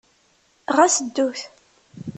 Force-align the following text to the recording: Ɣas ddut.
Ɣas 0.77 0.95
ddut. 1.05 1.39